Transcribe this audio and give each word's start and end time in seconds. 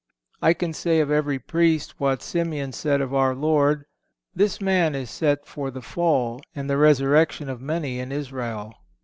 I 0.41 0.55
can 0.55 0.73
say 0.73 0.99
of 0.99 1.11
every 1.11 1.37
Priest 1.37 1.99
what 1.99 2.23
Simeon 2.23 2.71
said 2.71 3.01
of 3.01 3.13
our 3.13 3.35
Lord, 3.35 3.85
"This 4.33 4.59
man 4.59 4.95
is 4.95 5.11
set 5.11 5.45
for 5.45 5.69
the 5.69 5.83
fall 5.83 6.41
and 6.55 6.67
the 6.67 6.77
resurrection 6.77 7.47
of 7.49 7.61
many 7.61 7.99
in 7.99 8.11
Israel." 8.11 8.73